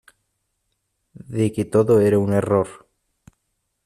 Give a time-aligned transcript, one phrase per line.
[1.35, 2.69] de que todo era un error.